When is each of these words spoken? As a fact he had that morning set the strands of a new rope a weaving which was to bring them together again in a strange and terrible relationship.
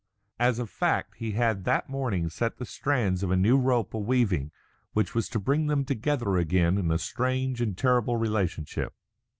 As 0.39 0.57
a 0.57 0.65
fact 0.65 1.17
he 1.17 1.33
had 1.33 1.63
that 1.65 1.87
morning 1.87 2.27
set 2.27 2.57
the 2.57 2.65
strands 2.65 3.21
of 3.21 3.29
a 3.29 3.35
new 3.35 3.55
rope 3.55 3.93
a 3.93 3.99
weaving 3.99 4.49
which 4.93 5.13
was 5.13 5.29
to 5.29 5.37
bring 5.39 5.67
them 5.67 5.85
together 5.85 6.37
again 6.37 6.79
in 6.79 6.89
a 6.89 6.97
strange 6.97 7.61
and 7.61 7.77
terrible 7.77 8.17
relationship. 8.17 8.95